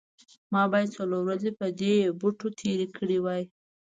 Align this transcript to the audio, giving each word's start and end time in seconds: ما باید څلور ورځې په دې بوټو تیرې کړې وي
ما 0.53 0.63
باید 0.71 0.95
څلور 0.97 1.21
ورځې 1.25 1.51
په 1.59 1.65
دې 1.81 1.95
بوټو 2.19 2.47
تیرې 2.59 2.87
کړې 2.97 3.17
وي 3.25 3.41